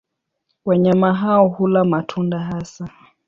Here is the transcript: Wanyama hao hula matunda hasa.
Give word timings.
Wanyama 0.65 1.13
hao 1.13 1.47
hula 1.49 1.85
matunda 1.85 2.39
hasa. 2.39 2.89